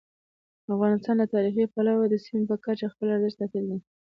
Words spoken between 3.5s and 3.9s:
دی.